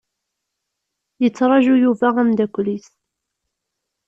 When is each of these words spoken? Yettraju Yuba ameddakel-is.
Yettraju 1.21 1.73
Yuba 1.83 2.07
ameddakel-is. 2.21 2.87